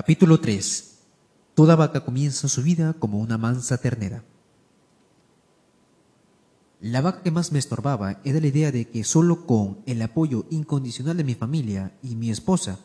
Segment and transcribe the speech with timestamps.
[0.00, 0.94] Capítulo 3.
[1.54, 4.24] Toda vaca comienza su vida como una mansa ternera.
[6.80, 10.46] La vaca que más me estorbaba era la idea de que solo con el apoyo
[10.48, 12.78] incondicional de mi familia y mi esposa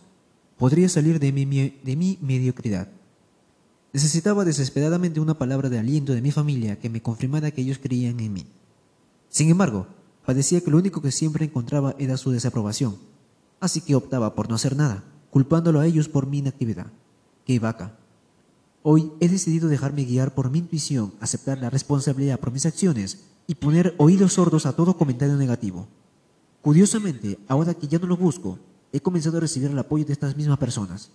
[0.58, 2.90] podría salir de mi, de mi mediocridad.
[3.94, 8.20] Necesitaba desesperadamente una palabra de aliento de mi familia que me confirmara que ellos creían
[8.20, 8.46] en mí.
[9.30, 9.88] Sin embargo,
[10.26, 12.98] padecía que lo único que siempre encontraba era su desaprobación,
[13.62, 16.88] así que optaba por no hacer nada, culpándolo a ellos por mi inactividad.
[17.46, 17.98] ¡Qué vaca!
[18.82, 23.56] Hoy he decidido dejarme guiar por mi intuición, aceptar la responsabilidad por mis acciones y
[23.56, 25.88] poner oídos sordos a todo comentario negativo.
[26.62, 28.60] Curiosamente, ahora que ya no lo busco,
[28.92, 31.12] he comenzado a recibir el apoyo de estas mismas personas.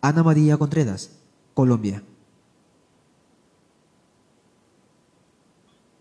[0.00, 1.10] Ana María Contreras,
[1.54, 2.02] Colombia.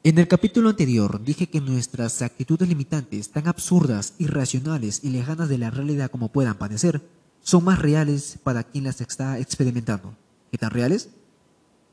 [0.04, 5.58] En el capítulo anterior dije que nuestras actitudes limitantes, tan absurdas, irracionales y lejanas de
[5.58, 7.02] la realidad como puedan parecer,
[7.46, 10.18] son más reales para quien las está experimentando.
[10.52, 11.10] ¿Qué tan reales?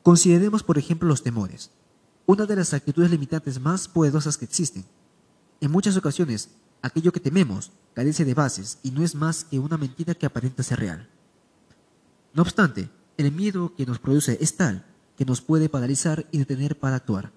[0.03, 1.70] Consideremos, por ejemplo, los temores,
[2.25, 4.86] una de las actitudes limitantes más poderosas que existen.
[5.61, 6.48] En muchas ocasiones,
[6.81, 10.62] aquello que tememos carece de bases y no es más que una mentira que aparenta
[10.62, 11.06] ser real.
[12.33, 14.87] No obstante, el miedo que nos produce es tal
[15.19, 17.31] que nos puede paralizar y detener para actuar.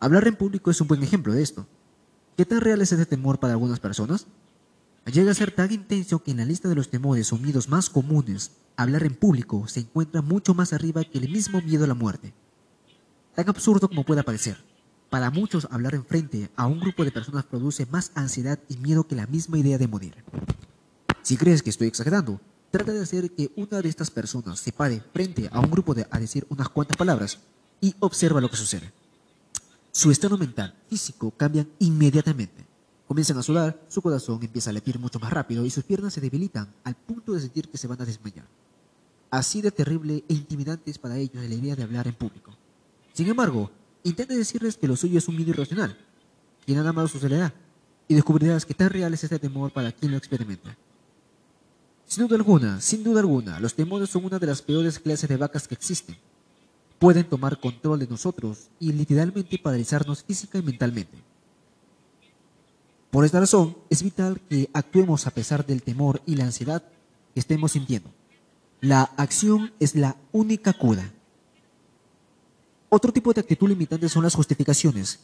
[0.00, 1.66] Hablar en público es un buen ejemplo de esto.
[2.36, 4.26] ¿Qué tan real es ese temor para algunas personas?
[5.12, 7.90] Llega a ser tan intenso que en la lista de los temores o miedos más
[7.90, 11.94] comunes, hablar en público se encuentra mucho más arriba que el mismo miedo a la
[11.94, 12.34] muerte.
[13.34, 14.58] Tan absurdo como pueda parecer,
[15.10, 19.06] para muchos hablar en frente a un grupo de personas produce más ansiedad y miedo
[19.06, 20.24] que la misma idea de morir.
[21.22, 25.02] Si crees que estoy exagerando, Trata de hacer que una de estas personas se pare
[25.14, 27.38] frente a un grupo de, a decir unas cuantas palabras
[27.80, 28.92] y observa lo que sucede.
[29.90, 32.67] Su estado mental, físico cambian inmediatamente.
[33.08, 36.20] Comienzan a sudar, su corazón empieza a latir mucho más rápido y sus piernas se
[36.20, 38.44] debilitan al punto de sentir que se van a desmayar.
[39.30, 42.54] Así de terrible e intimidante es para ellos la idea de hablar en público.
[43.14, 43.70] Sin embargo,
[44.04, 45.96] intenta decirles que lo suyo es un miedo irracional,
[46.66, 47.54] que nada más su soledad,
[48.08, 50.76] y descubrirás que tan real es este temor para quien lo experimenta.
[52.04, 55.36] Sin duda alguna, sin duda alguna, los temores son una de las peores clases de
[55.38, 56.16] vacas que existen.
[56.98, 61.27] Pueden tomar control de nosotros y literalmente paralizarnos física y mentalmente.
[63.10, 66.82] Por esta razón, es vital que actuemos a pesar del temor y la ansiedad
[67.32, 68.10] que estemos sintiendo.
[68.80, 71.10] La acción es la única cura.
[72.90, 75.20] Otro tipo de actitud limitante son las justificaciones,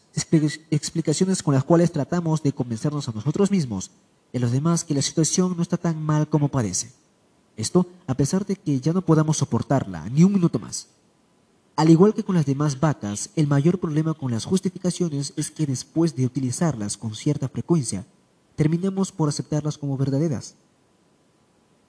[0.70, 3.90] explicaciones con las cuales tratamos de convencernos a nosotros mismos
[4.32, 6.92] y a los demás que la situación no está tan mal como parece.
[7.56, 10.88] Esto a pesar de que ya no podamos soportarla ni un minuto más.
[11.76, 15.66] Al igual que con las demás vacas, el mayor problema con las justificaciones es que
[15.66, 18.06] después de utilizarlas con cierta frecuencia,
[18.54, 20.54] terminamos por aceptarlas como verdaderas.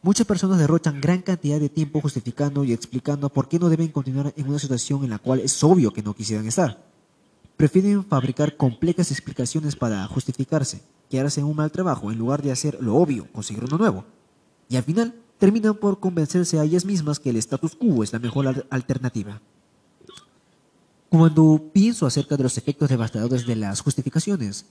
[0.02, 4.34] Muchas personas derrochan gran cantidad de tiempo justificando y explicando por qué no deben continuar
[4.36, 6.84] en una situación en la cual es obvio que no quisieran estar.
[7.56, 10.82] Prefieren fabricar complejas explicaciones para justificarse,
[11.12, 14.04] quedarse en un mal trabajo en lugar de hacer lo obvio, conseguir uno nuevo.
[14.68, 18.20] Y al final terminan por convencerse a ellas mismas que el status quo es la
[18.20, 19.42] mejor alternativa.
[21.18, 24.66] Cuando pienso acerca de los efectos devastadores de las justificaciones,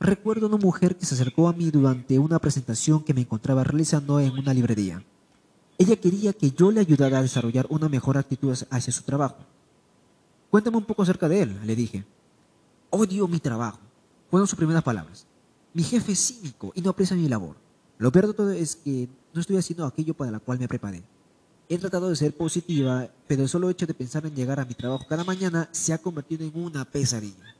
[0.00, 4.20] Recuerdo una mujer que se acercó a mí durante una presentación que me encontraba realizando
[4.20, 5.02] en una librería.
[5.76, 9.38] Ella quería que yo le ayudara a desarrollar una mejor actitud hacia su trabajo.
[10.50, 12.04] Cuéntame un poco acerca de él, le dije.
[12.90, 13.80] Odio mi trabajo,
[14.30, 15.26] fueron sus primeras palabras.
[15.74, 17.56] Mi jefe es cínico y no aprecia mi labor.
[17.98, 21.02] Lo peor de todo es que no estoy haciendo aquello para lo cual me preparé.
[21.70, 24.74] He tratado de ser positiva, pero el solo hecho de pensar en llegar a mi
[24.74, 27.54] trabajo cada mañana se ha convertido en una pesadilla.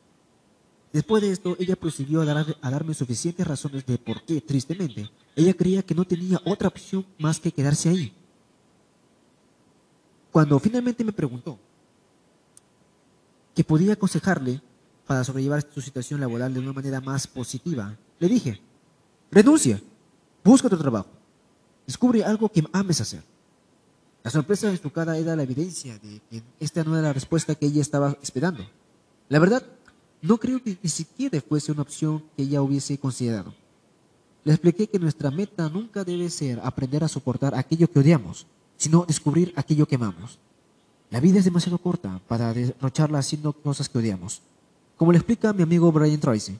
[0.92, 5.52] Después de esto, ella prosiguió a, a, darme suficientes razones de por qué, tristemente, ella
[5.52, 8.14] creía que no tenía otra opción más que quedarse ahí.
[10.32, 11.58] Cuando finalmente me preguntó
[13.54, 14.62] qué podía aconsejarle
[15.06, 18.60] para sobrellevar su situación laboral de una manera más positiva, le dije,
[19.30, 19.82] renuncia,
[20.42, 21.10] busca otro trabajo,
[21.87, 23.22] descubre algo que ames hacer.
[24.28, 27.54] La sorpresa de su cara era la evidencia de que esta no era la respuesta
[27.54, 28.62] que ella estaba esperando.
[29.30, 29.62] La verdad,
[30.20, 33.54] no creo que ni siquiera fuese una opción que ella hubiese considerado.
[34.44, 38.46] Le expliqué que nuestra meta nunca debe ser aprender a soportar aquello que odiamos,
[38.76, 40.38] sino descubrir aquello que amamos.
[41.08, 44.42] La vida es demasiado corta para derrocharla haciendo cosas que odiamos.
[44.98, 46.58] Como le explica mi amigo Brian Tracy,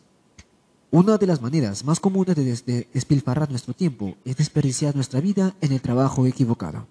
[0.91, 5.73] una de las maneras más comunes de despilfarrar nuestro tiempo es desperdiciar nuestra vida en
[5.73, 6.87] el trabajo equivocado.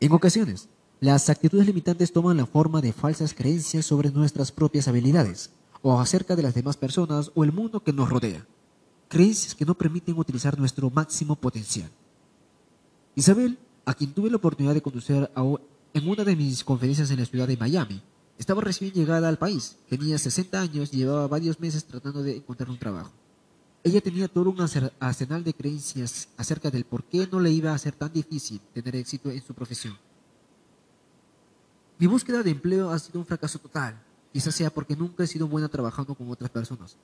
[0.00, 0.68] En ocasiones,
[1.00, 5.50] las actitudes limitantes toman la forma de falsas creencias sobre nuestras propias habilidades,
[5.82, 8.46] o acerca de las demás personas o el mundo que nos rodea.
[9.08, 11.90] Creencias que no permiten utilizar nuestro máximo potencial.
[13.16, 15.28] Isabel, a quien tuve la oportunidad de conducir
[15.94, 18.00] en una de mis conferencias en la ciudad de Miami,
[18.38, 22.70] estaba recién llegada al país, tenía 60 años y llevaba varios meses tratando de encontrar
[22.70, 23.10] un trabajo.
[23.84, 24.60] Ella tenía todo un
[25.00, 28.96] arsenal de creencias acerca del por qué no le iba a ser tan difícil tener
[28.96, 29.96] éxito en su profesión.
[31.98, 34.00] Mi búsqueda de empleo ha sido un fracaso total,
[34.32, 36.96] quizás sea porque nunca he sido buena trabajando con otras personas.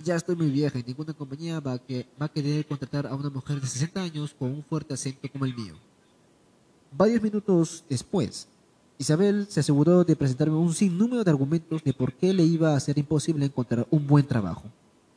[0.00, 1.80] Ya estoy muy vieja y ninguna compañía va a,
[2.20, 5.44] va a querer contratar a una mujer de 60 años con un fuerte acento como
[5.44, 5.74] el mío.
[6.92, 8.48] Varios minutos después,
[8.96, 12.80] Isabel se aseguró de presentarme un sinnúmero de argumentos de por qué le iba a
[12.80, 14.64] ser imposible encontrar un buen trabajo.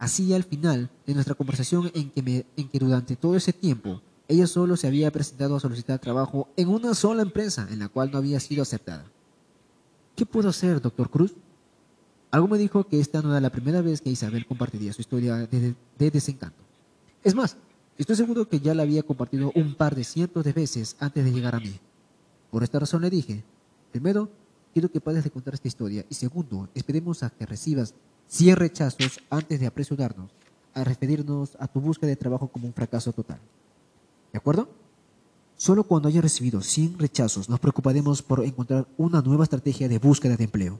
[0.02, 4.88] Así al final de nuestra conversación en que, durante todo ese tiempo ella solo se
[4.88, 8.64] había presentado a solicitar trabajo en una sola empresa en la cual no había sido
[8.64, 9.06] aceptada.
[10.16, 11.36] ¿Qué puedo hacer, doctor Cruz?
[12.32, 15.36] Algo me dijo que esta no era la primera vez que Isabel compartiría su historia
[15.36, 16.64] de, de desencanto.
[17.24, 17.56] Es más,
[18.02, 21.32] Estoy seguro que ya la había compartido un par de cientos de veces antes de
[21.32, 21.80] llegar a mí.
[22.50, 23.44] Por esta razón le dije,
[23.92, 24.28] primero,
[24.74, 27.94] quiero que pares de contar esta historia y segundo, esperemos a que recibas
[28.32, 30.32] 100 rechazos antes de apresurarnos
[30.74, 33.40] a referirnos a tu búsqueda de trabajo como un fracaso total.
[34.32, 34.68] ¿De acuerdo?
[35.56, 40.36] Solo cuando haya recibido 100 rechazos nos preocuparemos por encontrar una nueva estrategia de búsqueda
[40.36, 40.80] de empleo.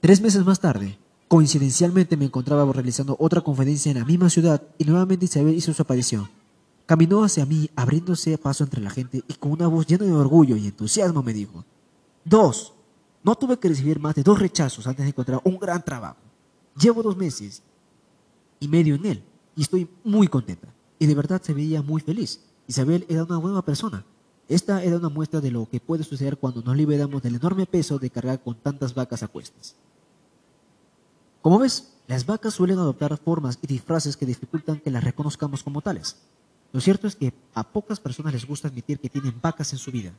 [0.00, 0.98] Tres meses más tarde,
[1.30, 5.80] Coincidencialmente me encontraba realizando otra conferencia en la misma ciudad y nuevamente Isabel hizo su
[5.80, 6.28] aparición.
[6.86, 10.56] Caminó hacia mí, abriéndose paso entre la gente y con una voz llena de orgullo
[10.56, 11.64] y entusiasmo me dijo,
[12.24, 12.72] dos,
[13.22, 16.18] no tuve que recibir más de dos rechazos antes de encontrar un gran trabajo.
[16.80, 17.62] Llevo dos meses
[18.58, 19.22] y medio en él
[19.56, 20.68] y estoy muy contenta.
[20.98, 22.40] Y de verdad se veía muy feliz.
[22.66, 24.04] Isabel era una buena persona.
[24.48, 27.98] Esta era una muestra de lo que puede suceder cuando nos liberamos del enorme peso
[27.98, 29.76] de cargar con tantas vacas a cuestas.
[31.42, 35.80] Como ves, las vacas suelen adoptar formas y disfraces que dificultan que las reconozcamos como
[35.80, 36.16] tales.
[36.72, 39.90] Lo cierto es que a pocas personas les gusta admitir que tienen vacas en su
[39.90, 40.12] vida.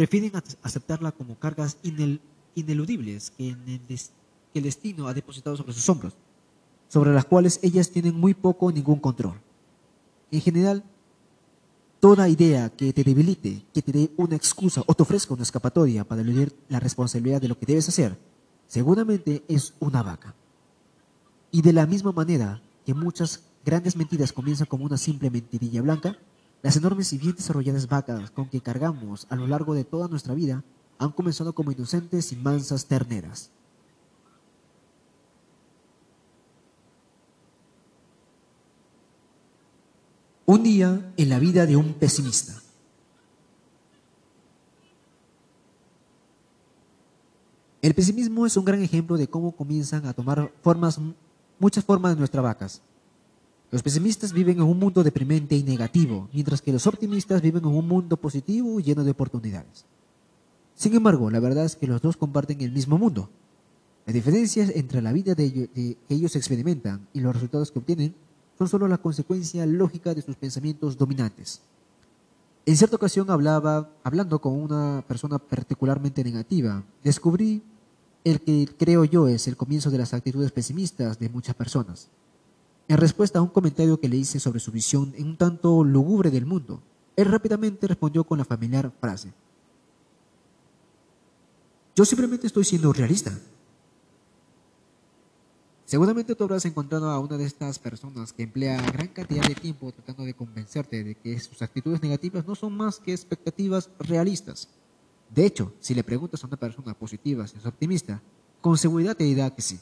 [0.00, 0.32] Prefieren
[0.62, 1.76] aceptarla como cargas
[2.54, 3.54] ineludibles que,
[4.54, 6.14] el destino ha depositado sobre sus hombros,
[6.88, 9.38] sobre las cuales ellas tienen muy poco o ningún control.
[10.30, 10.82] En general,
[12.00, 16.02] toda idea que te debilite, que te dé una excusa o te ofrezca una escapatoria
[16.02, 18.16] para eludir la responsabilidad de lo que debes hacer,
[18.66, 20.34] seguramente es una vaca.
[21.50, 26.16] Y de la misma manera que muchas grandes mentiras comienzan como una simple mentirilla blanca,
[26.62, 30.34] las enormes y bien desarrolladas vacas con que cargamos a lo largo de toda nuestra
[30.34, 30.62] vida
[30.98, 33.50] han comenzado como inocentes y mansas terneras.
[40.44, 42.60] Un día en la vida de un pesimista.
[47.80, 51.00] El pesimismo es un gran ejemplo de cómo comienzan a tomar formas,
[51.58, 52.82] muchas formas de nuestras vacas.
[53.70, 57.70] Los pesimistas viven en un mundo deprimente y negativo, mientras que los optimistas viven en
[57.70, 59.84] un mundo positivo y lleno de oportunidades.
[60.74, 63.30] Sin embargo, la verdad es que los dos comparten el mismo mundo.
[64.06, 68.14] Las diferencias entre la vida que ellos experimentan y los resultados que obtienen
[68.58, 71.60] son solo la consecuencia lógica de sus pensamientos dominantes.
[72.66, 77.62] En cierta ocasión hablaba, hablando con una persona particularmente negativa, descubrí
[78.24, 82.08] el que creo yo es el comienzo de las actitudes pesimistas de muchas personas.
[82.90, 86.28] En respuesta a un comentario que le hice sobre su visión en un tanto lúgubre
[86.28, 86.82] del mundo,
[87.14, 89.32] él rápidamente respondió con la familiar frase.
[91.94, 93.30] Yo simplemente estoy siendo realista.
[95.84, 99.92] Seguramente tú habrás encontrado a una de estas personas que emplea gran cantidad de tiempo
[99.92, 104.68] tratando de convencerte de que sus actitudes negativas no son más que expectativas realistas.
[105.32, 108.20] De hecho, si le preguntas a una persona positiva si es optimista,
[108.60, 109.78] con seguridad te dirá que sí.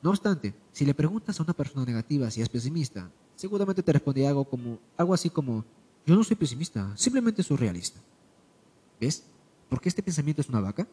[0.00, 4.28] No obstante, si le preguntas a una persona negativa si es pesimista, seguramente te responderá
[4.28, 5.64] algo, como, algo así como,
[6.04, 7.98] yo no soy pesimista, simplemente soy realista.
[9.00, 9.24] ¿Ves?
[9.70, 10.86] ¿Por qué este pensamiento es una vaca?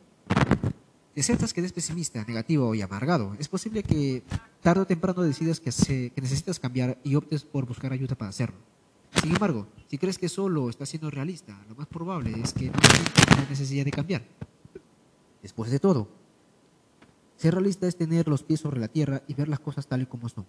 [1.14, 4.24] Si aceptas que eres pesimista, negativo y amargado, es posible que
[4.62, 5.70] tarde o temprano decidas que,
[6.16, 8.56] que necesitas cambiar y optes por buscar ayuda para hacerlo.
[9.22, 12.80] Sin embargo, si crees que solo estás siendo realista, lo más probable es que no
[12.80, 14.24] sientas la necesidad de cambiar.
[15.42, 16.08] Después de todo,
[17.38, 20.06] ser realista es tener los pies sobre la tierra y ver las cosas tal y
[20.06, 20.46] como son.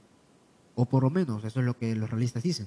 [0.74, 2.66] O por lo menos eso es lo que los realistas dicen.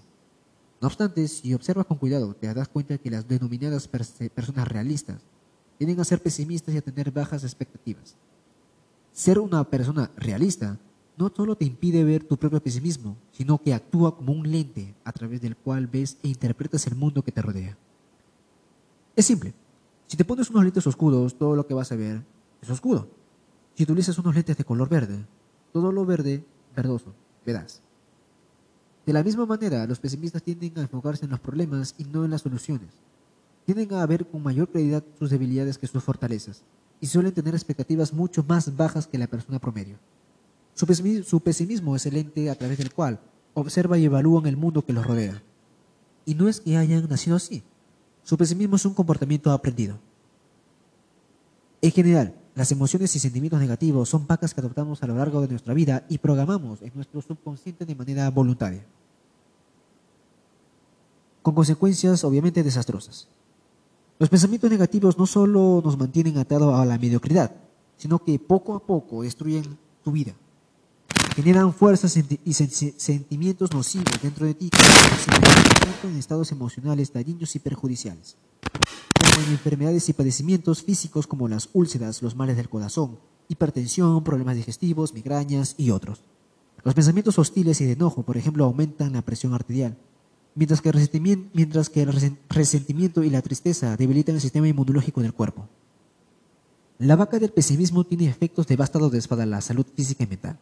[0.79, 5.21] No obstante, si observas con cuidado, te darás cuenta de que las denominadas personas realistas
[5.77, 8.15] tienden a ser pesimistas y a tener bajas expectativas.
[9.11, 10.77] Ser una persona realista
[11.17, 15.11] no solo te impide ver tu propio pesimismo, sino que actúa como un lente a
[15.11, 17.75] través del cual ves e interpretas el mundo que te rodea.
[19.15, 19.53] Es simple.
[20.05, 22.21] Si te pones unos lentes oscuros, todo lo que vas a ver
[22.61, 23.09] es oscuro.
[23.77, 25.23] Si utilizas unos lentes de color verde,
[25.71, 26.43] todo lo verde,
[26.75, 27.13] verdoso,
[27.45, 27.83] verás.
[29.05, 32.31] De la misma manera, los pesimistas tienden a enfocarse en los problemas y no en
[32.31, 32.89] las soluciones.
[33.67, 36.63] Tienden a ver con mayor claridad sus debilidades que sus fortalezas
[36.99, 39.99] y suelen tener expectativas mucho más bajas que la persona promedio.
[40.73, 43.19] Su pesimismo, es el ente a través del cual
[43.53, 45.43] observa y evalúan el mundo que los rodea.
[46.25, 47.61] Y no es que hayan nacido así.
[48.23, 49.99] Su pesimismo es un comportamiento aprendido.
[51.79, 55.47] En general, las emociones y sentimientos negativos son vacas que adoptamos a lo largo de
[55.47, 58.83] nuestra vida y programamos en nuestro subconsciente de manera voluntaria,
[61.43, 63.27] con consecuencias obviamente desastrosas.
[64.17, 67.51] Los pensamientos negativos no solo nos mantienen atados a la mediocridad,
[67.95, 70.33] sino que poco a poco destruyen tu vida.
[71.35, 78.35] Generan fuerzas y sentimientos nocivos dentro de ti que en estados emocionales dañinos y perjudiciales,
[79.23, 85.13] en enfermedades y padecimientos físicos como las úlceras, los males del corazón, hipertensión, problemas digestivos,
[85.13, 86.21] migrañas y otros.
[86.83, 89.97] Los pensamientos hostiles y de enojo, por ejemplo, aumentan la presión arterial,
[90.55, 95.67] mientras que, el resentimiento y la tristeza debilitan el sistema inmunológico del cuerpo.
[96.99, 100.57] La vaca del pesimismo tiene efectos devastadores para la salud física y mental.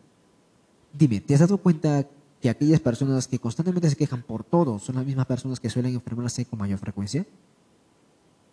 [0.91, 2.05] Dime, ¿te has dado cuenta
[2.41, 5.93] que aquellas personas que constantemente se quejan por todo son las mismas personas que suelen
[5.93, 7.25] enfermarse con mayor frecuencia?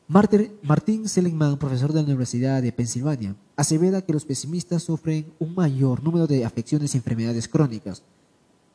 [0.09, 6.03] Martin Seligman, profesor de la Universidad de Pensilvania, asevera que los pesimistas sufren un mayor
[6.03, 8.03] número de afecciones y enfermedades crónicas,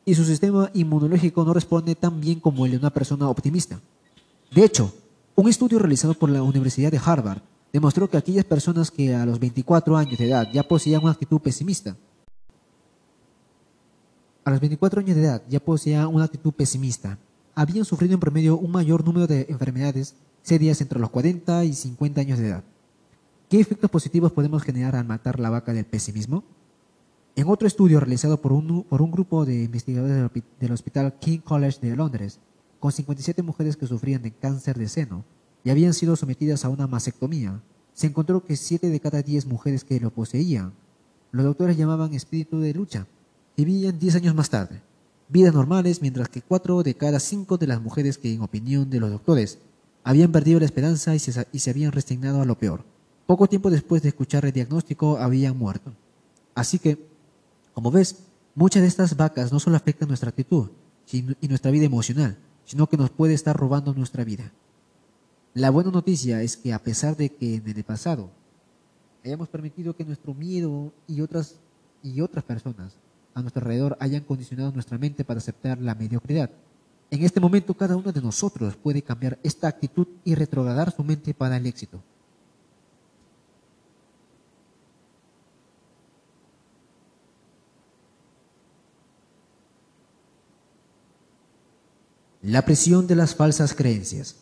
[0.04, 3.78] y su sistema inmunológico no responde tan bien como el de una persona optimista.
[4.50, 4.92] De hecho,
[5.34, 7.42] un estudio realizado por la Universidad de Harvard
[7.72, 11.40] demostró que aquellas personas que a los 24 años de edad ya poseían una actitud
[11.40, 11.94] pesimista,
[14.44, 17.18] a los 24 años de edad ya poseían una actitud pesimista,
[17.54, 20.14] habían sufrido en promedio un mayor número de enfermedades
[20.48, 22.64] serias entre los 40 y 50 años de edad.
[23.50, 26.42] ¿Qué efectos positivos podemos generar al matar la vaca del pesimismo?
[27.36, 32.40] En otro estudio realizado por un, grupo de investigadores del Hospital King College de Londres,
[32.80, 35.24] con 57 mujeres que sufrían de cáncer de seno
[35.64, 37.60] y habían sido sometidas a una mastectomía,
[37.92, 40.72] se encontró que 7 de cada 10 mujeres que lo poseían,
[41.30, 43.06] los doctores llamaban espíritu de lucha,
[43.56, 44.80] vivían 10 años más tarde,
[45.28, 49.00] vidas normales, mientras que 4 de cada 5 de las mujeres que, en opinión de
[49.00, 49.58] los doctores,
[50.08, 52.82] habían perdido la esperanza y se, habían resignado a lo peor.
[53.26, 55.92] Poco tiempo después de escuchar el diagnóstico habían muerto.
[56.54, 56.96] Así que
[57.74, 58.24] como ves,
[58.54, 60.70] muchas de estas vacas no solo afectan nuestra actitud
[61.12, 64.50] y nuestra vida emocional, sino que nos puede estar robando nuestra vida.
[65.52, 68.30] La buena noticia es que a pesar de que en el pasado
[69.22, 71.56] hayamos permitido que nuestro miedo y otras,
[72.02, 72.94] y otras personas
[73.34, 76.48] a nuestro alrededor hayan condicionado nuestra mente para aceptar la mediocridad,
[77.10, 81.32] en este momento cada uno de nosotros puede cambiar esta actitud y retrogradar su mente
[81.32, 82.02] para el éxito.
[92.42, 94.36] La presión de las falsas creencias.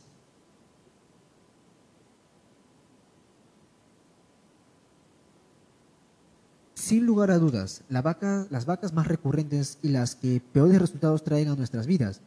[6.75, 11.56] Sin lugar a dudas, las vacas más recurrentes y las que peores resultados traen a
[11.56, 12.20] nuestras vidas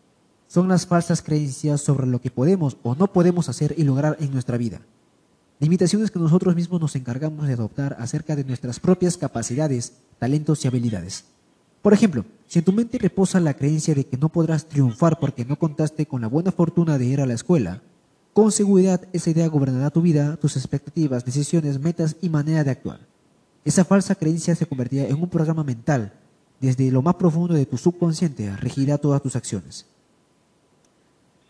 [0.50, 4.32] son las falsas creencias sobre lo que podemos o no podemos hacer y lograr en
[4.34, 4.82] nuestra vida.
[5.60, 10.68] Limitaciones que nosotros mismos nos encargamos de adoptar acerca de nuestras propias capacidades, talentos y
[10.68, 11.26] habilidades.
[11.84, 15.46] Por ejemplo, si en tu mente reposa la creencia de que no podrás triunfar porque
[15.46, 17.84] no contaste con la buena fortuna de ir a la escuela,
[18.34, 23.02] con seguridad esa idea gobernará tu vida, tus expectativas, decisiones, metas y manera de actuar.
[23.66, 26.14] Esa falsa creencia se convertirá en un programa mental.
[26.60, 29.86] Desde lo más profundo de tu subconsciente regirá todas tus acciones.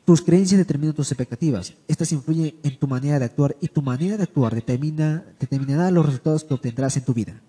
[0.10, 1.76] Tus creencias determinan tus expectativas.
[1.88, 6.04] Estas influyen en tu manera de actuar y tu manera de actuar determina, determinará los
[6.04, 7.40] resultados que obtendrás en tu vida.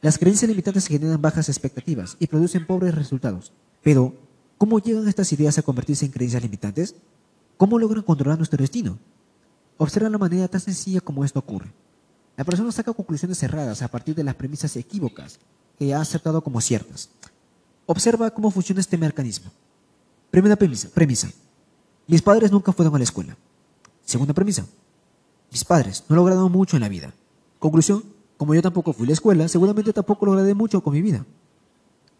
[0.00, 3.52] Las creencias limitantes generan bajas expectativas y producen pobres resultados.
[3.82, 4.14] Pero,
[4.56, 6.94] ¿cómo llegan estas ideas a convertirse en creencias limitantes?
[7.58, 8.98] ¿Cómo logran controlar nuestro destino?
[9.76, 11.70] Observa la manera tan sencilla como esto ocurre.
[12.38, 15.38] La persona saca conclusiones cerradas a partir de las premisas equívocas
[15.78, 17.10] que ha aceptado como ciertas.
[17.84, 19.50] Observa cómo funciona este mecanismo.
[20.30, 21.28] Primera premisa, premisa.
[22.08, 23.36] Mis padres nunca fueron a la escuela.
[24.04, 24.66] Segunda premisa.
[25.52, 27.12] Mis padres no lograron mucho en la vida.
[27.58, 28.02] Conclusión,
[28.38, 31.26] como yo tampoco fui a la escuela, seguramente tampoco lograré mucho con mi vida.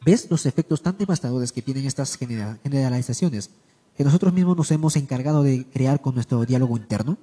[0.04, 3.50] ¿Ves los efectos tan devastadores que tienen estas generalizaciones
[3.96, 7.16] que nosotros mismos nos hemos encargado de crear con nuestro diálogo interno?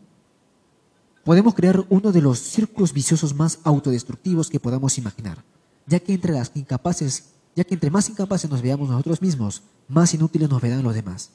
[1.23, 5.43] Podemos crear uno de los círculos viciosos más autodestructivos que podamos imaginar,
[5.85, 10.13] ya que entre las incapaces, ya que entre más incapaces nos veamos nosotros mismos, más
[10.15, 11.29] inútiles nos verán los demás.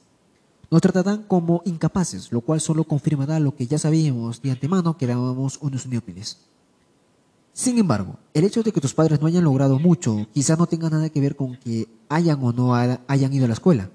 [0.71, 5.07] Nos tratarán como incapaces, lo cual solo confirmará lo que ya sabíamos de antemano que
[5.07, 6.39] éramos unos inútiles.
[7.53, 10.89] Sin embargo, el hecho de que tus padres no hayan logrado mucho quizás no tenga
[10.89, 13.91] nada que ver con que hayan o no hayan ido a la escuela.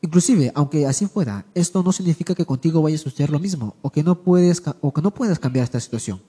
[0.00, 3.90] Inclusive, aunque así fuera, esto no significa que contigo vaya a suceder lo mismo o
[3.90, 6.22] que no puedes, o que no puedas cambiar esta situación.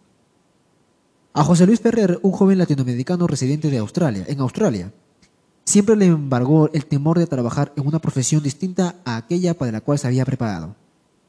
[1.34, 4.92] A José Luis Ferrer, un joven latinoamericano residente de Australia, en Australia,
[5.70, 9.82] siempre le embargó el temor de trabajar en una profesión distinta a aquella para la
[9.82, 10.76] cual se había preparado.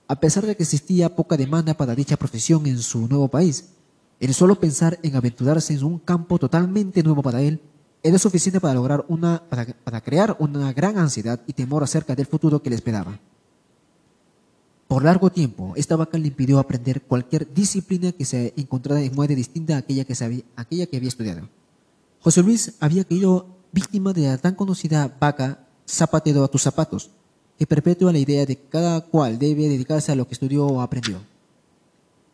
[0.08, 3.66] A pesar de que existía poca demanda para dicha profesión en su nuevo país,
[4.18, 7.60] el solo pensar en aventurarse en un campo totalmente nuevo para él
[8.02, 12.62] era suficiente para lograr una, para, crear una gran ansiedad y temor acerca del futuro
[12.62, 13.18] que le esperaba.
[14.88, 19.28] Por largo tiempo, esta vaca le impidió aprender cualquier disciplina que se encontrara en modo
[19.28, 21.48] distinta a aquella que, sabía, aquella que había estudiado.
[22.20, 27.10] José Luis había caído víctima de la tan conocida vaca zapatero a tus zapatos,
[27.58, 30.80] que perpetúa la idea de que cada cual debe dedicarse a lo que estudió o
[30.80, 31.20] aprendió.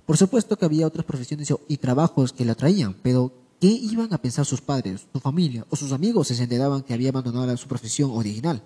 [0.05, 4.19] Por supuesto que había otras profesiones y trabajos que la atraían, pero ¿Qué iban a
[4.19, 7.67] pensar sus padres, su familia o sus amigos si se enteraban que había abandonado su
[7.67, 8.63] profesión original?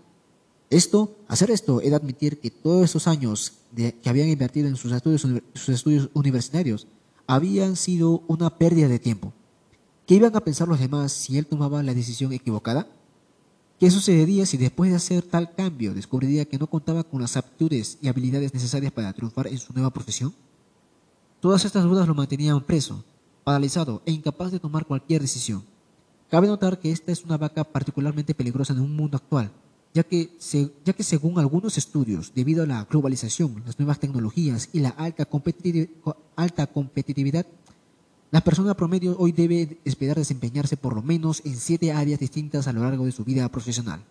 [0.68, 5.26] Esto, hacer esto, era admitir que todos esos años que habían invertido en sus estudios,
[5.54, 6.88] sus estudios universitarios
[7.26, 9.32] habían sido una pérdida de tiempo.
[10.10, 12.88] ¿Qué iban a pensar los demás si él tomaba la decisión equivocada?
[13.78, 17.96] ¿Qué sucedería si después de hacer tal cambio descubriría que no contaba con las aptitudes
[18.02, 20.34] y habilidades necesarias para triunfar en su nueva profesión?
[21.38, 23.04] Todas estas dudas lo mantenían preso,
[23.44, 25.62] paralizado e incapaz de tomar cualquier decisión.
[26.28, 29.52] Cabe notar que esta es una vaca particularmente peligrosa en un mundo actual,
[29.94, 30.36] ya que,
[30.84, 35.28] ya que según algunos estudios, debido a la globalización, las nuevas tecnologías y la alta,
[36.34, 37.46] alta competitividad,
[38.30, 42.72] la persona promedio hoy debe esperar desempeñarse por lo menos en siete áreas distintas a
[42.72, 44.04] lo largo de su vida profesional.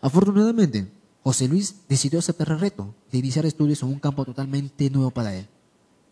[0.00, 0.90] Afortunadamente,
[1.22, 5.34] José Luis decidió aceptar el reto de iniciar estudios en un campo totalmente nuevo para
[5.34, 5.48] él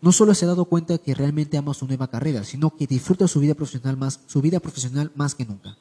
[0.01, 3.27] no solo se ha dado cuenta que realmente ama su nueva carrera, sino que disfruta
[3.27, 5.77] su vida profesional más, su vida profesional más que nunca.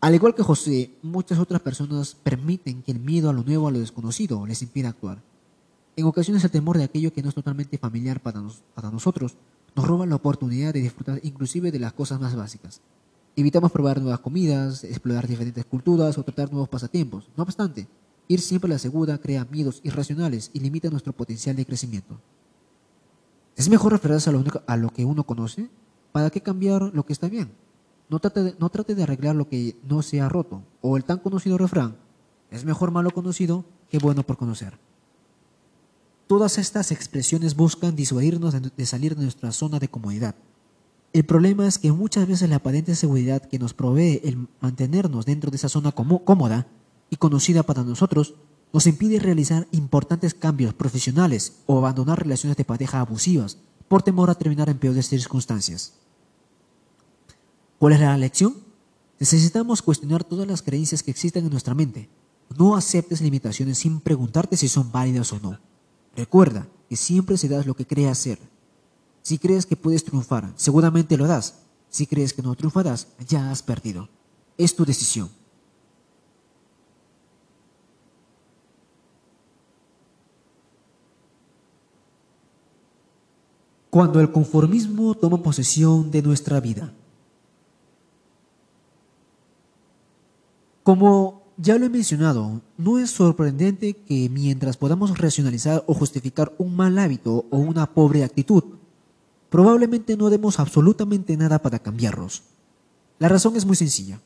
[0.00, 3.70] Al igual que José, muchas otras personas permiten que el miedo a lo nuevo, a
[3.70, 5.22] lo desconocido, les impida actuar.
[5.94, 8.42] En ocasiones el temor de aquello que no es totalmente familiar para,
[8.74, 9.36] para nosotros
[9.74, 12.80] nos roba la oportunidad de disfrutar inclusive de las cosas más básicas.
[13.36, 17.30] Evitamos probar nuevas comidas, explorar diferentes culturas o tratar nuevos pasatiempos.
[17.36, 17.88] No obstante,
[18.28, 22.18] ir siempre a la segura crea miedos irracionales y limita nuestro potencial de crecimiento.
[23.56, 25.68] Es mejor referirse a lo, a lo que uno conoce.
[26.12, 27.52] ¿Para qué cambiar lo que está bien?
[28.08, 30.62] No trate, de, no trate de arreglar lo que no se ha roto.
[30.80, 31.96] O el tan conocido refrán,
[32.50, 34.78] es mejor malo conocido que bueno por conocer.
[36.32, 40.34] Todas estas expresiones buscan disuadirnos de salir de nuestra zona de comodidad.
[41.12, 45.50] El problema es que muchas veces la aparente seguridad que nos provee el mantenernos dentro
[45.50, 46.68] de esa zona cómoda
[47.10, 48.32] y conocida para nosotros
[48.72, 54.34] nos impide realizar importantes cambios profesionales o abandonar relaciones de pareja abusivas por temor a
[54.34, 55.98] terminar en peores circunstancias.
[57.78, 58.54] ¿Cuál es la lección?
[59.20, 62.08] Necesitamos cuestionar todas las creencias que existen en nuestra mente.
[62.56, 65.71] No aceptes limitaciones sin preguntarte si son válidas o no.
[66.16, 68.38] Recuerda que siempre se das lo que creas ser.
[69.22, 71.54] Si crees que puedes triunfar, seguramente lo das.
[71.88, 74.08] Si crees que no triunfarás, ya has perdido.
[74.56, 75.30] Es tu decisión.
[83.92, 86.94] cuando el conformismo toma posesión de nuestra vida.
[90.82, 96.74] Como ya lo he mencionado, no es sorprendente que mientras podamos racionalizar o justificar un
[96.74, 98.64] mal hábito o una pobre actitud,
[99.48, 102.42] probablemente no demos absolutamente nada para cambiarlos.
[103.20, 104.20] La razón es muy sencilla.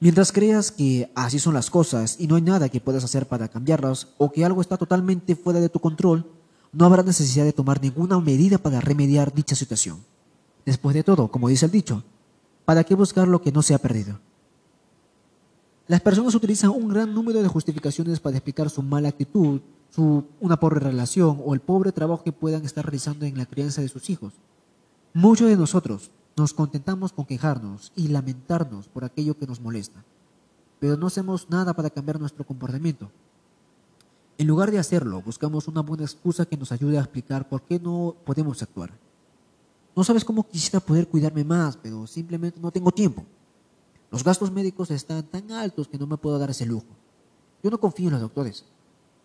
[0.00, 3.48] Mientras creas que así son las cosas y no hay nada que puedas hacer para
[3.48, 6.26] cambiarlas o que algo está totalmente fuera de tu control,
[6.72, 9.98] no habrá necesidad de tomar ninguna medida para remediar dicha situación.
[10.64, 12.02] Después de todo, como dice el dicho,
[12.64, 14.18] ¿para qué buscar lo que no se ha perdido?
[15.88, 20.58] Las personas utilizan un gran número de justificaciones para explicar su mala actitud, su, una
[20.58, 24.08] pobre relación o el pobre trabajo que puedan estar realizando en la crianza de sus
[24.08, 24.34] hijos.
[25.12, 30.04] Muchos de nosotros nos contentamos con quejarnos y lamentarnos por aquello que nos molesta,
[30.78, 33.10] pero no hacemos nada para cambiar nuestro comportamiento.
[34.38, 37.78] En lugar de hacerlo, buscamos una buena excusa que nos ayude a explicar por qué
[37.78, 38.92] no podemos actuar.
[39.94, 43.24] No sabes cómo quisiera poder cuidarme más, pero simplemente no tengo tiempo.
[44.12, 46.86] Los gastos médicos están tan altos que no me puedo dar ese lujo.
[47.62, 48.64] Yo no confío en los doctores.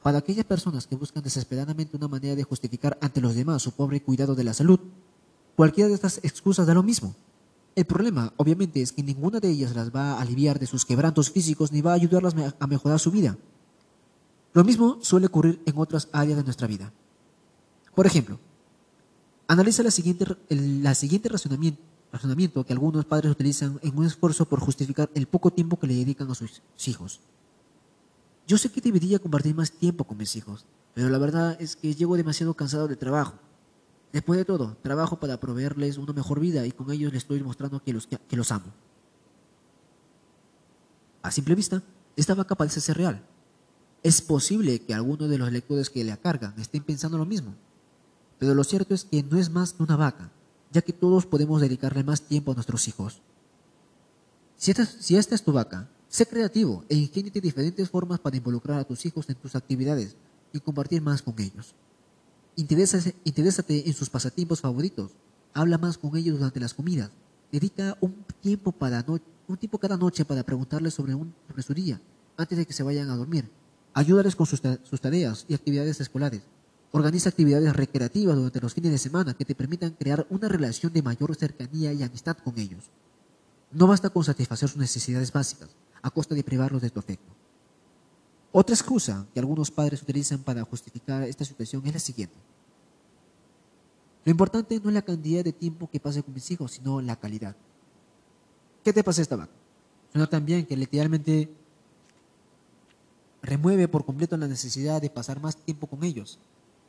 [0.02, 4.02] Para aquellas personas que buscan desesperadamente una manera de justificar ante los demás su pobre
[4.02, 4.80] cuidado de la salud,
[5.58, 7.13] cualquiera de estas excusas da lo mismo.
[7.76, 11.32] El problema, obviamente, es que ninguna de ellas las va a aliviar de sus quebrantos
[11.32, 13.38] físicos ni va a ayudarlas a mejorar su vida.
[14.54, 16.93] Lo mismo suele ocurrir en otras áreas de nuestra vida.
[17.93, 18.39] Por ejemplo,
[19.47, 24.46] Analiza la siguiente, el la siguiente razonamiento, razonamiento que algunos padres utilizan en un esfuerzo
[24.46, 27.20] por justificar el poco tiempo que le dedican a sus hijos.
[28.48, 31.93] Yo sé que debería compartir más tiempo con mis hijos, pero la verdad es que
[31.93, 33.34] llego demasiado cansado del trabajo.
[34.13, 37.84] Después de todo, trabajo para proveerles una mejor vida y con ellos les estoy mostrando
[37.84, 38.74] que los, que los amo.
[41.22, 41.84] A simple vista,
[42.15, 43.22] esta vaca parece ser real.
[44.02, 47.54] Es posible que algunos de los lectores que la cargan estén pensando lo mismo,
[48.39, 50.32] pero lo cierto es que no es más que una vaca,
[50.71, 53.21] ya que todos podemos dedicarle más tiempo a nuestros hijos.
[54.58, 58.80] Si esta, si esta es tu vaca, sé creativo e ingéniate diferentes formas para involucrar
[58.80, 60.15] a tus hijos en tus actividades
[60.51, 61.75] y compartir más con ellos.
[62.56, 65.12] Interésate en sus pasatiempos favoritos.
[65.53, 67.12] Habla más con ellos durante las comidas.
[67.51, 69.06] Dedica un tiempo, para
[69.47, 72.01] un tiempo cada noche para preguntarles sobre, un, sobre su día
[72.36, 73.49] antes de que se vayan a dormir.
[73.93, 76.41] Ayúdales con sus, sus tareas y actividades escolares.
[76.91, 81.02] Organiza actividades recreativas durante los fines de semana que te permitan crear una relación de
[81.02, 82.89] mayor cercanía y amistad con ellos.
[83.71, 85.69] No basta con satisfacer sus necesidades básicas
[86.02, 87.34] a costa de privarlos de tu afecto.
[88.52, 92.36] Otra excusa que algunos padres utilizan para justificar esta situación es la siguiente.
[94.23, 97.17] Lo importante no es la cantidad de tiempo que pase con mis hijos, sino la
[97.17, 97.56] calidad.
[98.84, 99.52] ¿Qué te pasa esta vaca?
[100.12, 101.50] Suena también que literalmente
[103.41, 106.39] remueve por completo la necesidad de pasar más tiempo con ellos.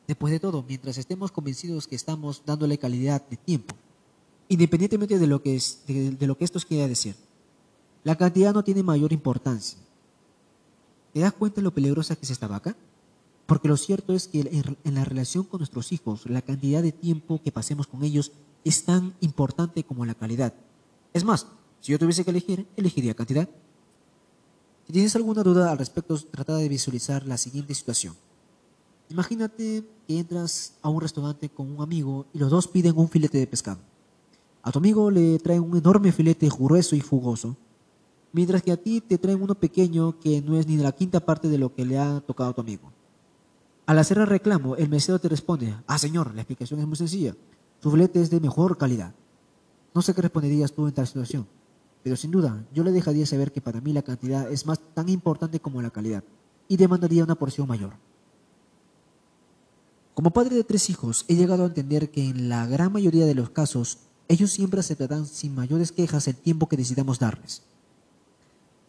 [0.09, 3.75] Después de todo, mientras estemos convencidos que estamos dándole calidad de tiempo,
[4.47, 7.15] independientemente de lo que, es, de, lo que esto quiera decir,
[8.03, 9.77] la cantidad no tiene mayor importancia.
[11.13, 12.75] ¿Te das cuenta de lo peligrosa que es esta vaca?
[13.45, 14.39] Porque lo cierto es que
[14.83, 18.31] en, la relación con nuestros hijos, la cantidad de tiempo que pasemos con ellos
[18.63, 20.55] es tan importante como la calidad.
[21.13, 21.45] Es más,
[21.81, 23.47] si yo tuviese que elegir, elegiría cantidad.
[24.87, 28.15] Si tienes alguna duda al respecto, trata de visualizar la siguiente situación.
[29.09, 33.37] Imagínate que entras a un restaurante con un amigo y los dos piden un filete
[33.37, 33.79] de pescado.
[34.61, 37.55] A tu amigo le traen un enorme filete grueso y fugoso
[38.31, 41.19] mientras que a ti te traen uno pequeño que no es ni de la quinta
[41.19, 42.91] parte de lo que le ha tocado a tu amigo.
[43.85, 47.35] Al hacer el reclamo, el mesero te responde, ah señor, la explicación es muy sencilla,
[47.81, 49.13] su filete es de mejor calidad.
[49.93, 51.47] No sé qué responderías tú en tal situación,
[52.03, 55.09] pero sin duda yo le dejaría saber que para mí la cantidad es más tan
[55.09, 56.23] importante como la calidad
[56.67, 57.93] y demandaría una porción mayor.
[60.19, 63.35] Como padre de tres hijos, he llegado a entender que en la gran mayoría de
[63.35, 67.61] los casos, ellos siempre aceptarán sin mayores quejas el tiempo que decidamos darles.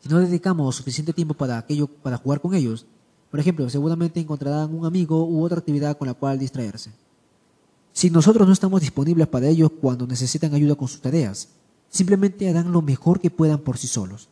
[0.01, 2.85] Si no dedicamos suficiente tiempo para aquello, para jugar con ellos,
[3.31, 6.91] por ejemplo, seguramente encontrarán un amigo u otra actividad con la cual distraerse.
[7.93, 11.51] Si nosotros no estamos disponibles para ellos cuando necesitan ayuda con sus tareas,
[11.89, 14.29] simplemente harán lo mejor que puedan por sí solos.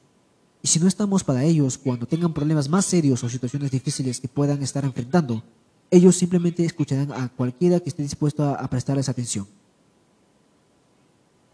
[0.63, 4.27] Y si no estamos para ellos cuando tengan problemas más serios o situaciones difíciles que
[4.27, 5.45] puedan estar enfrentando,
[5.91, 9.47] ellos simplemente escucharán a cualquiera que esté dispuesto a, a prestarles atención.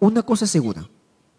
[0.01, 0.89] Una cosa segura,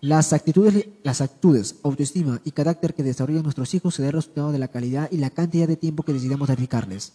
[0.02, 4.60] las actitudes, las actitudes, autoestima y carácter que desarrollan nuestros hijos será el resultado de
[4.60, 7.14] la calidad y la cantidad de tiempo que decidamos dedicarles.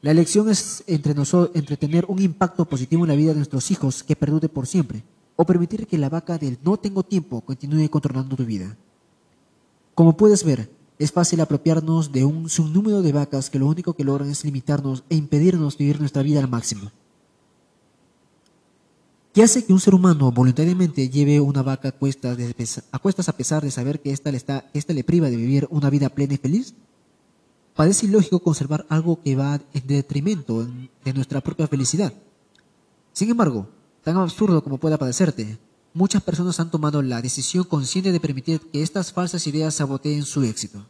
[0.00, 3.70] La elección es entre, nosotros, entre tener un impacto positivo en la vida de nuestros
[3.70, 5.02] hijos que perdure por siempre,
[5.34, 8.76] o permitir que la vaca del no tengo tiempo continúe controlando tu vida.
[9.94, 14.04] Como puedes ver, es fácil apropiarnos de un sinnúmero de vacas que lo único que
[14.04, 16.90] logran es limitarnos e impedirnos vivir nuestra vida al máximo.
[19.32, 22.36] ¿Qué hace que un ser humano voluntariamente lleve una vaca a cuestas,
[23.28, 26.34] a, pesar de saber que ésta le, está, le priva de vivir una vida plena
[26.34, 26.74] y feliz?
[27.76, 30.66] Parece ilógico conservar algo que va en detrimento
[31.04, 32.12] de nuestra propia felicidad.
[33.12, 33.68] Sin embargo,
[34.02, 35.58] tan absurdo como pueda parecerte,
[35.94, 40.42] muchas personas han tomado la decisión consciente de permitir que estas falsas ideas saboteen su
[40.42, 40.84] éxito.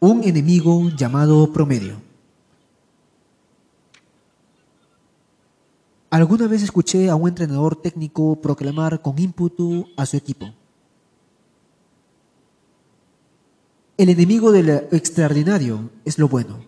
[0.00, 2.00] un enemigo llamado promedio.
[6.10, 10.54] Alguna vez escuché a un entrenador técnico proclamar con ímpetu a su equipo.
[13.98, 16.60] El enemigo del extraordinario es lo bueno.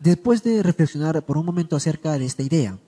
[0.00, 2.78] Después de reflexionar por un momento acerca de esta idea,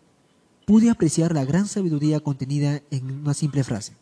[0.67, 3.93] pude apreciar la gran sabiduría contenida en una simple frase.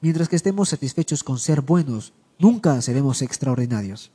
[0.00, 4.10] Mientras que estemos satisfechos con ser buenos Nunca seremos extraordinarios.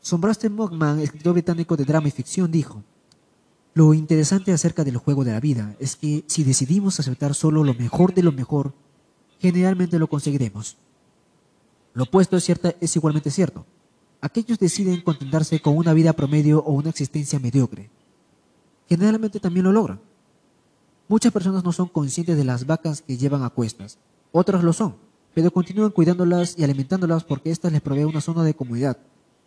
[0.00, 2.84] Sombraste Mogman, escritor británico de drama y ficción, dijo,
[3.74, 7.74] Lo interesante acerca del juego de la vida es que si decidimos aceptar solo lo
[7.74, 8.72] mejor de lo mejor,
[9.40, 10.76] generalmente lo conseguiremos.
[11.94, 13.64] Lo opuesto es, cierta, es igualmente cierto.
[14.20, 17.88] Aquellos deciden contentarse con una vida promedio o una existencia mediocre.
[18.88, 20.00] Generalmente también lo logran.
[21.06, 23.98] Muchas personas no son conscientes de las vacas que llevan a cuestas.
[24.32, 24.96] Otras lo son,
[25.34, 28.98] pero continúan cuidándolas y alimentándolas porque éstas les provee una zona de comodidad,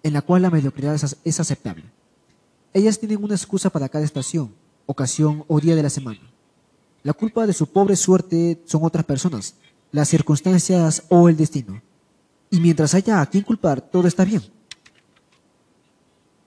[0.03, 1.83] en la cual la mediocridad es, es aceptable.
[2.73, 4.53] Ellas tienen una excusa para cada estación,
[4.85, 6.21] ocasión o día de la semana.
[7.03, 9.55] La culpa de su pobre suerte son otras personas,
[9.91, 11.81] las circunstancias o el destino.
[12.49, 14.41] Y mientras haya a quien culpar, todo está bien.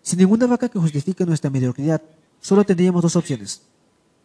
[0.03, 2.03] Sin ninguna vaca que justifique nuestra mediocridad,
[2.41, 3.63] solo tendríamos dos opciones.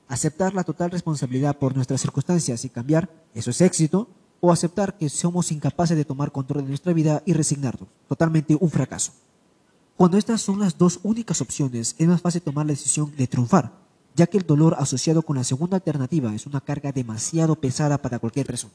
[0.07, 4.07] Aceptar la total responsabilidad por nuestras circunstancias y cambiar, eso es éxito,
[4.39, 8.69] o aceptar que somos incapaces de tomar control de nuestra vida y resignarnos, totalmente un
[8.69, 9.11] fracaso.
[9.97, 13.71] Cuando estas son las dos únicas opciones, es más fácil tomar la decisión de triunfar,
[14.15, 18.19] ya que el dolor asociado con la segunda alternativa es una carga demasiado pesada para
[18.19, 18.73] cualquier persona.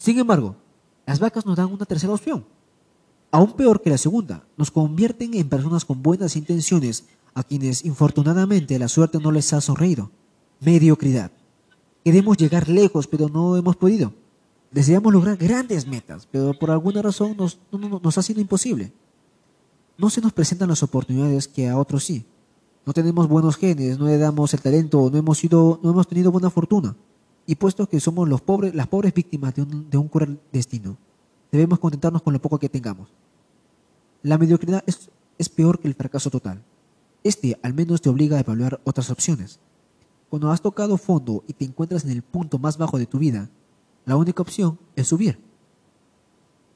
[0.00, 0.56] Sin embargo,
[1.04, 2.46] las vacas nos dan una tercera opción,
[3.30, 8.78] aún peor que la segunda, nos convierten en personas con buenas intenciones a quienes infortunadamente
[8.78, 10.10] la suerte no les ha sonreído.
[10.60, 11.30] Mediocridad.
[12.02, 14.14] Queremos llegar lejos, pero no hemos podido.
[14.70, 18.94] Deseamos lograr grandes metas, pero por alguna razón nos, nos ha sido imposible.
[19.98, 22.24] No se nos presentan las oportunidades que a otros sí.
[22.86, 26.32] No tenemos buenos genes, no le damos el talento, no hemos, sido, no hemos tenido
[26.32, 26.96] buena fortuna.
[27.50, 29.62] Y puesto que somos los pobres, las pobres víctimas de
[29.98, 30.96] un, cruel destino,
[31.50, 33.08] debemos contentarnos con lo poco que tengamos.
[34.22, 36.62] La mediocridad es, es peor que el fracaso total.
[37.24, 39.58] Este al menos te obliga a evaluar otras opciones.
[40.28, 43.50] Cuando has tocado fondo y te encuentras en el punto más bajo de tu vida,
[44.04, 45.40] la única opción es subir.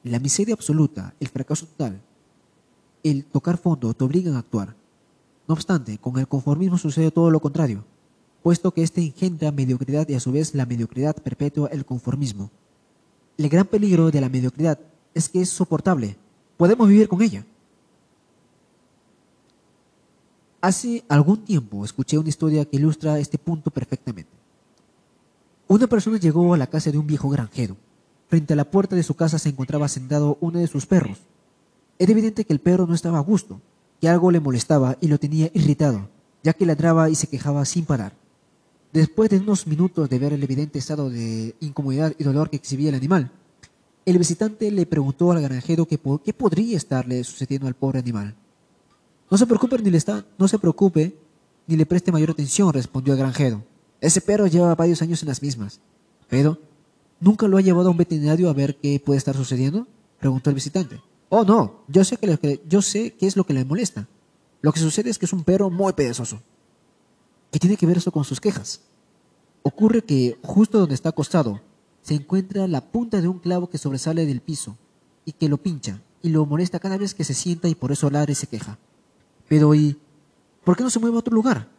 [0.03, 2.01] La miseria absoluta, el fracaso total,
[3.01, 4.75] el tocar fondo te obligan a actuar.
[5.47, 7.85] No obstante, con el conformismo sucede todo lo contrario,
[8.45, 12.51] puesto que éste engendra mediocridad y a su vez la mediocridad perpetua el conformismo.
[13.39, 14.77] El gran peligro de la mediocridad
[15.15, 16.15] es que es soportable,
[16.55, 17.43] podemos vivir con ella.
[20.61, 24.29] Hace algún tiempo escuché una historia que ilustra este punto perfectamente.
[25.67, 27.75] Una persona llegó a la casa de un viejo granjero.
[28.27, 31.17] Frente a la puerta de su casa se encontraba sentado uno de sus perros.
[31.97, 33.59] Era evidente que el perro no estaba a gusto,
[33.99, 36.09] que algo le molestaba y lo tenía irritado,
[36.43, 38.23] ya que ladraba y se quejaba sin parar.
[38.95, 42.87] Después de unos minutos de ver el evidente estado de incomodidad y dolor que exhibía
[42.87, 43.29] el animal,
[44.05, 48.35] el visitante le preguntó al granjero qué, podría estarle sucediendo al pobre animal.
[49.29, 51.13] No se preocupe ni le está, no se preocupe
[51.67, 53.65] ni le preste mayor atención, respondió el granjero.
[53.99, 55.81] Ese perro lleva varios años en las mismas.
[56.29, 56.57] Pero,
[57.19, 59.87] ¿nunca lo ha llevado a un veterinario a ver qué puede estar sucediendo?
[60.21, 61.01] preguntó el visitante.
[61.27, 64.07] Oh, no, yo sé, que, yo sé qué es lo que le molesta.
[64.61, 66.39] Lo que sucede es que es un perro muy perezoso.
[67.55, 68.81] ¿Qué tiene que ver eso con sus quejas?
[69.63, 71.61] Ocurre que justo donde está acostado
[72.01, 74.75] se encuentra la punta de un clavo que sobresale del piso
[75.23, 78.09] y que lo pincha y lo molesta cada vez que se sienta y por eso
[78.09, 78.77] ladra y se queja.
[79.47, 79.97] Pero ¿y
[80.65, 81.69] por qué no se mueve a otro lugar?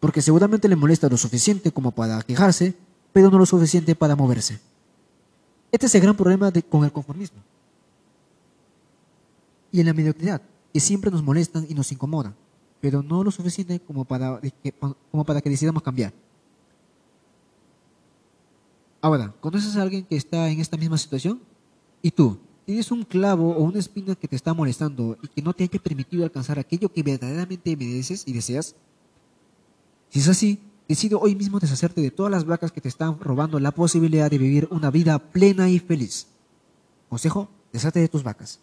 [0.00, 2.74] Porque seguramente le molesta lo suficiente como para quejarse,
[3.12, 4.58] pero no lo suficiente para moverse.
[5.70, 7.38] Este es el gran problema con el conformismo.
[9.70, 12.34] Y en la mediocridad, que siempre nos molestan y nos incomodan,
[12.82, 14.40] pero no lo suficiente como para,
[15.12, 16.12] como para que decidamos cambiar.
[19.00, 21.40] Ahora, ¿conoces a alguien que está en esta misma situación?
[22.02, 22.38] ¿Y tú?
[22.64, 25.78] tienes un clavo o una espina que te está molestando y que no te haya
[25.78, 28.74] permitido alcanzar aquello que verdaderamente mereces y deseas?
[30.10, 33.60] Si es así, decide hoy mismo deshacerte de todas las vacas que te están robando
[33.60, 36.26] la posibilidad de vivir una vida plena y feliz.
[37.08, 38.58] Consejo, deshate de tus vacas.